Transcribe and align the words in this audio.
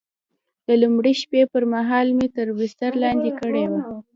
د 0.67 0.69
لومړۍ 0.81 1.13
شپې 1.21 1.41
پر 1.51 1.63
مهال 1.73 2.07
مې 2.17 2.27
تر 2.35 2.47
بستر 2.57 2.91
لاندې 3.03 3.31
کړې 3.41 3.65
وه. 3.71 3.81